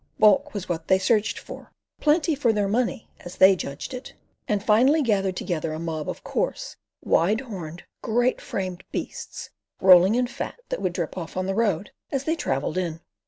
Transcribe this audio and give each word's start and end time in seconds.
Bulk 0.17 0.55
was 0.55 0.67
what 0.67 0.87
they 0.87 0.97
searched 0.97 1.37
for—plenty 1.37 2.33
for 2.33 2.51
their 2.51 2.67
money, 2.67 3.07
as 3.19 3.35
they 3.35 3.55
judged 3.55 3.93
it, 3.93 4.15
and 4.47 4.63
finally 4.63 5.03
gathered 5.03 5.35
together 5.35 5.73
a 5.73 5.79
mob 5.79 6.09
of 6.09 6.23
coarse, 6.23 6.75
wide 7.05 7.41
horned, 7.41 7.83
great 8.01 8.41
framed 8.41 8.83
beasts, 8.91 9.51
rolling 9.79 10.15
in 10.15 10.25
fat 10.25 10.59
that 10.69 10.81
would 10.81 10.93
drip 10.93 11.19
off 11.19 11.37
on 11.37 11.45
the 11.45 11.53
road 11.53 11.91
as 12.11 12.23
they 12.23 12.35
travelled 12.35 12.79
in. 12.79 12.99